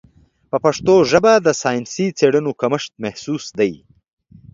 په 0.49 0.57
پښتو 0.65 0.95
ژبه 1.11 1.33
د 1.45 1.47
ساینسي 1.61 2.05
څېړنو 2.17 2.51
کمښت 2.61 2.91
محسوس 3.03 3.45
دی. 3.59 3.73